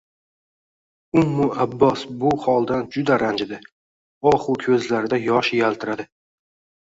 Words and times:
Ummu 1.19 1.49
Abbos 1.65 2.05
bu 2.23 2.31
holdan 2.45 2.87
juda 2.95 3.19
ranjidi, 3.23 3.59
ohu 4.31 4.55
ko`zlarida 4.63 5.21
yosh 5.27 5.55
yaltiradi 5.61 6.07